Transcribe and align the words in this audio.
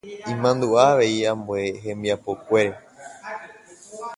imandu'a 0.33 0.83
avei 0.91 1.21
ambue 1.31 1.63
hembiapokuére. 1.83 2.73